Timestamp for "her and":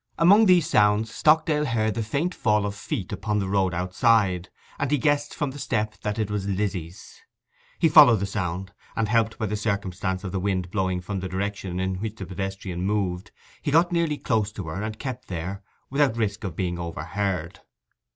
14.69-14.97